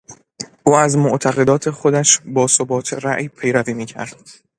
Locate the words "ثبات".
2.47-2.93